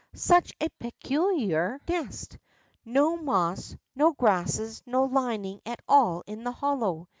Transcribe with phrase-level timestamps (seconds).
[0.15, 2.39] Such a peculiar nest!
[2.87, 7.07] ^^o moss, no grasses, no lining at all in the hollow.